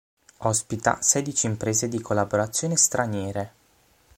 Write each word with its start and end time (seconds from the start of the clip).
Ospita 0.39 0.97
sedici 1.03 1.45
imprese 1.45 1.87
di 1.87 2.01
collaborazione 2.01 2.75
straniere. 2.75 3.51